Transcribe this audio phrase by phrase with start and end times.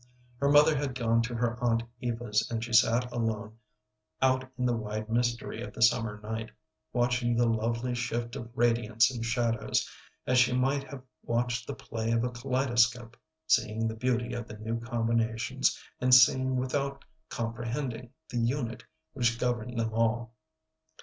[0.39, 3.59] Her mother had gone to her aunt Eva's and she sat alone
[4.19, 6.49] out in the wide mystery of the summer night,
[6.91, 9.87] watching the lovely shift of radiance and shadows,
[10.25, 14.57] as she might have watched the play of a kaleidoscope, seeing the beauty of the
[14.57, 18.83] new combinations, and seeing without comprehending the unit
[19.13, 20.33] which governed them all.